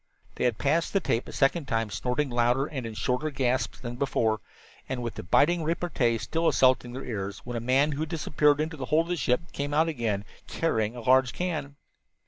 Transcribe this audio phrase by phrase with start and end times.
[0.33, 3.97] They had passed the tape a second time, snorting louder and in shorter gasps than
[3.97, 4.39] before,
[4.89, 8.59] and with the biting repartee still assailing their ears, when the man who had disappeared
[8.59, 11.75] into the hold of the ship came into sight again, carrying a large can.